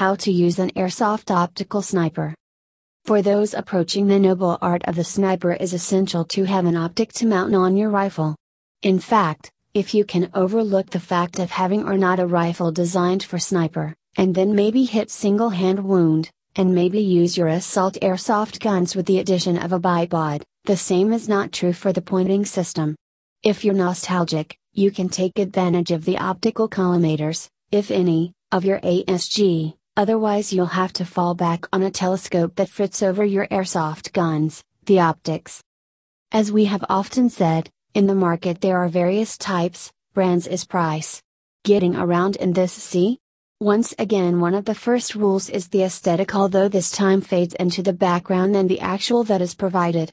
How 0.00 0.14
to 0.14 0.32
use 0.32 0.58
an 0.58 0.70
airsoft 0.70 1.30
optical 1.30 1.82
sniper. 1.82 2.34
For 3.04 3.20
those 3.20 3.52
approaching 3.52 4.06
the 4.06 4.18
noble 4.18 4.56
art 4.62 4.82
of 4.86 4.96
the 4.96 5.04
sniper 5.04 5.52
is 5.52 5.74
essential 5.74 6.24
to 6.24 6.44
have 6.44 6.64
an 6.64 6.74
optic 6.74 7.12
to 7.18 7.26
mount 7.26 7.54
on 7.54 7.76
your 7.76 7.90
rifle. 7.90 8.34
In 8.80 8.98
fact, 8.98 9.52
if 9.74 9.92
you 9.92 10.06
can 10.06 10.30
overlook 10.32 10.88
the 10.88 10.98
fact 10.98 11.38
of 11.38 11.50
having 11.50 11.86
or 11.86 11.98
not 11.98 12.18
a 12.18 12.26
rifle 12.26 12.72
designed 12.72 13.22
for 13.22 13.38
sniper, 13.38 13.94
and 14.16 14.34
then 14.34 14.54
maybe 14.54 14.86
hit 14.86 15.10
single 15.10 15.50
hand 15.50 15.84
wound, 15.84 16.30
and 16.56 16.74
maybe 16.74 17.02
use 17.02 17.36
your 17.36 17.48
assault 17.48 17.98
airsoft 18.00 18.58
guns 18.58 18.96
with 18.96 19.04
the 19.04 19.18
addition 19.18 19.58
of 19.58 19.74
a 19.74 19.78
bipod, 19.78 20.44
the 20.64 20.78
same 20.78 21.12
is 21.12 21.28
not 21.28 21.52
true 21.52 21.74
for 21.74 21.92
the 21.92 22.00
pointing 22.00 22.46
system. 22.46 22.96
If 23.42 23.66
you're 23.66 23.74
nostalgic, 23.74 24.56
you 24.72 24.92
can 24.92 25.10
take 25.10 25.38
advantage 25.38 25.90
of 25.90 26.06
the 26.06 26.16
optical 26.16 26.70
collimators, 26.70 27.50
if 27.70 27.90
any, 27.90 28.32
of 28.50 28.64
your 28.64 28.80
ASG, 28.80 29.74
otherwise 29.96 30.52
you'll 30.52 30.66
have 30.66 30.92
to 30.94 31.04
fall 31.04 31.34
back 31.34 31.66
on 31.72 31.82
a 31.82 31.90
telescope 31.90 32.54
that 32.56 32.68
fits 32.68 33.02
over 33.02 33.24
your 33.24 33.46
airsoft 33.48 34.12
guns, 34.12 34.62
the 34.86 35.00
optics. 35.00 35.62
As 36.32 36.52
we 36.52 36.66
have 36.66 36.84
often 36.88 37.30
said, 37.30 37.70
in 37.94 38.06
the 38.06 38.14
market 38.14 38.60
there 38.60 38.78
are 38.78 38.88
various 38.88 39.36
types, 39.36 39.92
brands 40.14 40.46
is 40.46 40.64
price. 40.64 41.22
Getting 41.64 41.96
around 41.96 42.36
in 42.36 42.52
this 42.52 42.72
sea? 42.72 43.18
Once 43.58 43.94
again 43.98 44.40
one 44.40 44.54
of 44.54 44.64
the 44.64 44.74
first 44.74 45.14
rules 45.14 45.50
is 45.50 45.68
the 45.68 45.82
aesthetic 45.82 46.34
although 46.34 46.68
this 46.68 46.90
time 46.90 47.20
fades 47.20 47.54
into 47.54 47.82
the 47.82 47.92
background 47.92 48.54
than 48.54 48.68
the 48.68 48.80
actual 48.80 49.24
that 49.24 49.42
is 49.42 49.54
provided. 49.54 50.10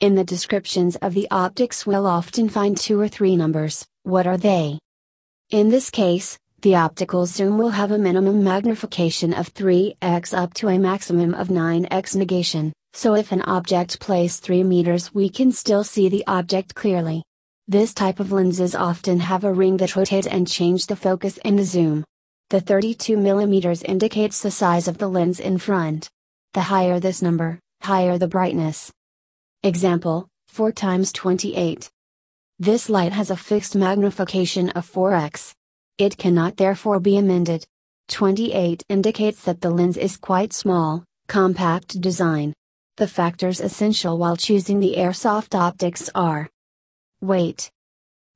In 0.00 0.14
the 0.14 0.24
descriptions 0.24 0.96
of 0.96 1.14
the 1.14 1.28
optics 1.30 1.86
we'll 1.86 2.06
often 2.06 2.48
find 2.48 2.76
two 2.76 3.00
or 3.00 3.08
three 3.08 3.36
numbers, 3.36 3.86
what 4.02 4.26
are 4.26 4.36
they? 4.36 4.78
In 5.50 5.68
this 5.68 5.90
case, 5.90 6.38
the 6.62 6.74
optical 6.74 7.24
zoom 7.24 7.56
will 7.56 7.70
have 7.70 7.90
a 7.90 7.98
minimum 7.98 8.44
magnification 8.44 9.32
of 9.32 9.52
3x 9.54 10.36
up 10.36 10.52
to 10.54 10.68
a 10.68 10.78
maximum 10.78 11.34
of 11.34 11.48
9x 11.48 12.16
negation, 12.16 12.72
so 12.92 13.14
if 13.14 13.32
an 13.32 13.42
object 13.42 13.98
plays 14.00 14.38
3 14.38 14.64
meters 14.64 15.14
we 15.14 15.28
can 15.28 15.52
still 15.52 15.82
see 15.82 16.08
the 16.08 16.24
object 16.26 16.74
clearly. 16.74 17.22
This 17.68 17.94
type 17.94 18.20
of 18.20 18.32
lenses 18.32 18.74
often 18.74 19.20
have 19.20 19.44
a 19.44 19.52
ring 19.52 19.76
that 19.78 19.96
rotates 19.96 20.26
and 20.26 20.46
change 20.46 20.86
the 20.86 20.96
focus 20.96 21.38
in 21.38 21.56
the 21.56 21.64
zoom. 21.64 22.04
The 22.50 22.60
32 22.60 23.16
mm 23.16 23.84
indicates 23.84 24.42
the 24.42 24.50
size 24.50 24.88
of 24.88 24.98
the 24.98 25.08
lens 25.08 25.40
in 25.40 25.56
front. 25.56 26.10
The 26.52 26.62
higher 26.62 26.98
this 26.98 27.22
number, 27.22 27.60
higher 27.80 28.18
the 28.18 28.26
brightness. 28.26 28.90
Example, 29.62 30.26
4 30.48 30.72
times 30.72 31.12
28. 31.12 31.88
This 32.58 32.90
light 32.90 33.12
has 33.12 33.30
a 33.30 33.36
fixed 33.36 33.76
magnification 33.76 34.70
of 34.70 34.90
4x. 34.90 35.54
It 36.00 36.16
cannot 36.16 36.56
therefore 36.56 36.98
be 36.98 37.18
amended. 37.18 37.66
28 38.08 38.82
indicates 38.88 39.44
that 39.44 39.60
the 39.60 39.68
lens 39.68 39.98
is 39.98 40.16
quite 40.16 40.54
small, 40.54 41.04
compact 41.28 42.00
design. 42.00 42.54
The 42.96 43.06
factors 43.06 43.60
essential 43.60 44.16
while 44.16 44.34
choosing 44.34 44.80
the 44.80 44.94
airsoft 44.96 45.54
optics 45.54 46.08
are 46.14 46.48
Weight, 47.20 47.70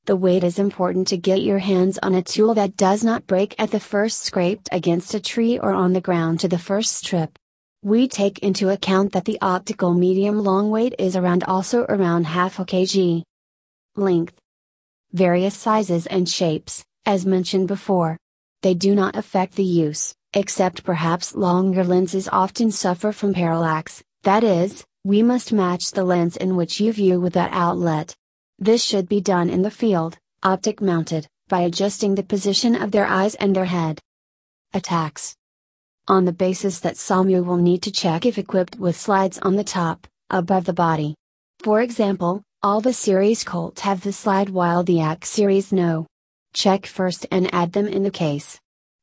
the 0.04 0.14
weight 0.14 0.44
is 0.44 0.58
important 0.58 1.08
to 1.08 1.16
get 1.16 1.40
your 1.40 1.58
hands 1.58 1.98
on 2.02 2.14
a 2.14 2.22
tool 2.22 2.52
that 2.52 2.76
does 2.76 3.02
not 3.02 3.26
break 3.26 3.54
at 3.58 3.70
the 3.70 3.80
first 3.80 4.20
scraped 4.20 4.68
against 4.70 5.14
a 5.14 5.18
tree 5.20 5.58
or 5.58 5.72
on 5.72 5.94
the 5.94 6.02
ground 6.02 6.40
to 6.40 6.48
the 6.48 6.58
first 6.58 6.92
strip. 6.92 7.38
We 7.82 8.08
take 8.08 8.40
into 8.40 8.68
account 8.68 9.12
that 9.12 9.24
the 9.24 9.38
optical 9.40 9.94
medium 9.94 10.38
long 10.38 10.70
weight 10.70 10.96
is 10.98 11.16
around 11.16 11.44
also 11.44 11.86
around 11.88 12.26
half 12.26 12.58
a 12.58 12.66
kg. 12.66 13.22
Length. 13.96 14.34
Various 15.14 15.54
sizes 15.54 16.06
and 16.06 16.28
shapes, 16.28 16.84
as 17.06 17.26
mentioned 17.26 17.68
before. 17.68 18.18
They 18.62 18.74
do 18.74 18.94
not 18.94 19.16
affect 19.16 19.54
the 19.54 19.64
use, 19.64 20.14
except 20.32 20.84
perhaps 20.84 21.34
longer 21.34 21.84
lenses 21.84 22.28
often 22.28 22.70
suffer 22.70 23.12
from 23.12 23.34
parallax, 23.34 24.02
that 24.22 24.42
is, 24.42 24.84
we 25.04 25.22
must 25.22 25.52
match 25.52 25.90
the 25.90 26.02
lens 26.02 26.36
in 26.36 26.56
which 26.56 26.80
you 26.80 26.92
view 26.92 27.20
with 27.20 27.34
that 27.34 27.52
outlet. 27.52 28.16
This 28.58 28.82
should 28.82 29.06
be 29.06 29.20
done 29.20 29.50
in 29.50 29.60
the 29.60 29.70
field, 29.70 30.16
optic 30.42 30.80
mounted, 30.80 31.26
by 31.48 31.60
adjusting 31.60 32.14
the 32.14 32.22
position 32.22 32.74
of 32.74 32.90
their 32.90 33.06
eyes 33.06 33.34
and 33.34 33.54
their 33.54 33.66
head. 33.66 34.00
Attacks. 34.72 35.36
On 36.08 36.24
the 36.24 36.32
basis 36.32 36.80
that 36.80 36.96
SAMU 36.96 37.42
will 37.42 37.58
need 37.58 37.82
to 37.82 37.92
check 37.92 38.24
if 38.24 38.38
equipped 38.38 38.76
with 38.76 38.96
slides 38.96 39.38
on 39.40 39.56
the 39.56 39.64
top, 39.64 40.06
above 40.30 40.64
the 40.64 40.72
body. 40.72 41.14
For 41.60 41.82
example, 41.82 42.42
all 42.62 42.80
the 42.80 42.94
series 42.94 43.44
Colt 43.44 43.80
have 43.80 44.02
the 44.02 44.12
slide 44.12 44.48
while 44.48 44.82
the 44.82 45.00
ACK 45.00 45.26
series 45.26 45.70
no. 45.70 46.06
Check 46.54 46.86
first 46.86 47.26
and 47.30 47.52
add 47.54 47.72
them 47.72 47.86
in 47.86 48.02
the 48.02 48.10
case. 48.10 48.58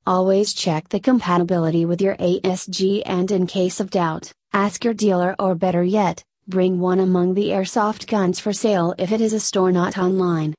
Always 0.07 0.53
check 0.53 0.89
the 0.89 0.99
compatibility 0.99 1.85
with 1.85 2.01
your 2.01 2.15
ASG 2.15 3.03
and 3.05 3.29
in 3.29 3.45
case 3.45 3.79
of 3.79 3.91
doubt, 3.91 4.31
ask 4.51 4.83
your 4.83 4.95
dealer 4.95 5.35
or 5.37 5.53
better 5.53 5.83
yet, 5.83 6.23
Bring 6.47 6.79
one 6.79 6.99
among 6.99 7.35
the 7.35 7.49
airsoft 7.49 8.07
guns 8.07 8.39
for 8.39 8.51
sale 8.51 8.95
if 8.97 9.11
it 9.11 9.21
is 9.21 9.31
a 9.31 9.39
store 9.39 9.71
not 9.71 9.97
online. 9.97 10.55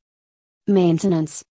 Maintenance. 0.69 1.45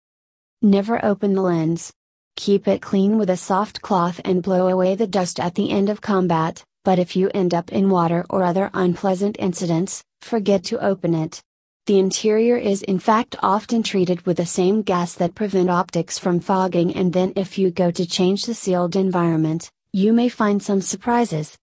Never 0.61 1.03
open 1.05 1.33
the 1.33 1.41
lens. 1.41 1.91
Keep 2.37 2.67
it 2.67 2.81
clean 2.81 3.17
with 3.17 3.29
a 3.29 3.35
soft 3.35 3.81
cloth 3.81 4.21
and 4.23 4.41
blow 4.41 4.69
away 4.69 4.95
the 4.95 5.05
dust 5.05 5.39
at 5.39 5.53
the 5.55 5.69
end 5.69 5.89
of 5.89 6.01
combat, 6.01 6.63
but 6.85 6.97
if 6.97 7.15
you 7.15 7.29
end 7.33 7.53
up 7.53 7.73
in 7.73 7.89
water 7.89 8.25
or 8.29 8.43
other 8.43 8.71
unpleasant 8.73 9.35
incidents, 9.37 10.01
forget 10.21 10.63
to 10.63 10.83
open 10.83 11.13
it. 11.13 11.41
The 11.87 11.97
interior 11.97 12.57
is 12.57 12.83
in 12.83 12.99
fact 12.99 13.35
often 13.41 13.81
treated 13.81 14.23
with 14.27 14.37
the 14.37 14.45
same 14.45 14.83
gas 14.83 15.15
that 15.15 15.33
prevent 15.33 15.71
optics 15.71 16.19
from 16.19 16.39
fogging 16.39 16.95
and 16.95 17.11
then 17.11 17.33
if 17.35 17.57
you 17.57 17.71
go 17.71 17.89
to 17.89 18.05
change 18.05 18.45
the 18.45 18.53
sealed 18.53 18.95
environment, 18.95 19.71
you 19.91 20.13
may 20.13 20.29
find 20.29 20.61
some 20.61 20.79
surprises. 20.79 21.57